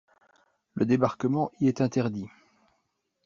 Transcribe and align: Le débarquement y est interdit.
Le 0.73 0.87
débarquement 0.87 1.51
y 1.59 1.67
est 1.67 1.79
interdit. 1.79 2.27